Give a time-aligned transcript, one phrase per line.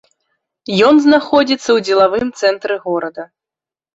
[0.87, 3.23] Ён знаходзіцца ў дзелавым цэнтры горада.